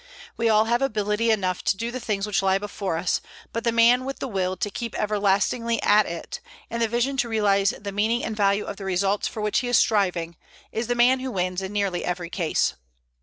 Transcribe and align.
We 0.35 0.49
all 0.49 0.65
have 0.65 0.81
ability 0.81 1.29
enough 1.29 1.63
to 1.63 1.77
do 1.77 1.91
the 1.91 1.99
things 1.99 2.25
which 2.25 2.41
lie 2.41 2.57
before 2.57 2.97
us, 2.97 3.21
but 3.53 3.63
the 3.63 3.71
man 3.71 4.03
with 4.03 4.17
the 4.17 4.27
will 4.27 4.57
to 4.57 4.69
keep 4.71 4.95
everlastingly 4.97 5.79
at 5.83 6.07
it, 6.07 6.39
and 6.71 6.81
the 6.81 6.87
vision 6.87 7.17
to 7.17 7.29
realize 7.29 7.69
the 7.79 7.91
meaning 7.91 8.23
and 8.25 8.35
value 8.35 8.65
of 8.65 8.77
the 8.77 8.85
results 8.85 9.27
for 9.27 9.41
which 9.41 9.59
he 9.59 9.67
is 9.67 9.77
striving, 9.77 10.37
is 10.71 10.87
the 10.87 10.95
man 10.95 11.19
who 11.19 11.29
wins 11.29 11.61
in 11.61 11.71
nearly 11.71 12.03
every 12.03 12.31
case. 12.31 12.73